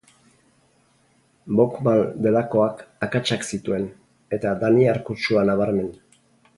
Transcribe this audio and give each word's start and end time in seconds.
Bokmal 1.59 2.01
delakoak 2.27 2.83
akatsak 3.09 3.47
zituen, 3.53 3.89
eta 4.41 4.59
daniar 4.67 5.05
kutsua 5.11 5.49
nabarmen. 5.53 5.99